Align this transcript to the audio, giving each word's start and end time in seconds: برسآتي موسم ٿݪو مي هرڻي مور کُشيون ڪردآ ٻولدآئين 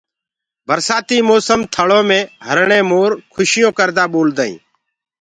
برسآتي 0.67 1.17
موسم 1.29 1.59
ٿݪو 1.73 1.99
مي 2.09 2.19
هرڻي 2.47 2.79
مور 2.89 3.09
کُشيون 3.33 3.75
ڪردآ 3.77 4.03
ٻولدآئين 4.11 4.57